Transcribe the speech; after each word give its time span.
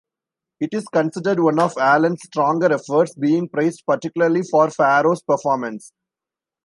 It 0.59 0.69
is 0.73 0.87
considered 0.87 1.39
one 1.39 1.59
of 1.59 1.77
Allen's 1.77 2.23
stronger 2.23 2.73
efforts, 2.73 3.13
being 3.13 3.47
praised 3.47 3.83
particularly 3.85 4.41
for 4.41 4.71
Farrow's 4.71 5.21
performance. 5.21 5.91